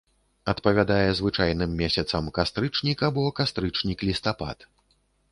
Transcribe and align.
Адпавядае 0.51 1.09
звычайным 1.19 1.75
месяцам 1.81 2.29
кастрычнік 2.37 3.03
або 3.09 3.25
кастрычнік-лістапад. 3.41 4.65